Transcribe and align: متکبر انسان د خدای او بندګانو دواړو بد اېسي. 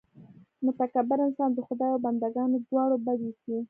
متکبر 0.65 1.19
انسان 1.27 1.49
د 1.53 1.59
خدای 1.67 1.89
او 1.93 2.03
بندګانو 2.05 2.57
دواړو 2.67 2.95
بد 3.05 3.19
اېسي. 3.27 3.55